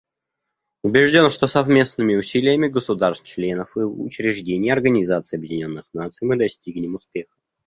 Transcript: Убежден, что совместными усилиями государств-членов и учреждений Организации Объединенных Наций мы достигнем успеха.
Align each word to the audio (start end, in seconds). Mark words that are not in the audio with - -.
Убежден, 0.81 1.29
что 1.29 1.45
совместными 1.45 2.15
усилиями 2.15 2.65
государств-членов 2.69 3.77
и 3.77 3.81
учреждений 3.81 4.71
Организации 4.71 5.37
Объединенных 5.37 5.85
Наций 5.93 6.27
мы 6.27 6.37
достигнем 6.37 6.95
успеха. 6.95 7.35